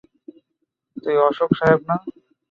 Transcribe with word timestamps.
তুই 0.97 1.15
অশোক 1.27 1.51
সাহেব 1.59 1.81
না। 1.89 1.95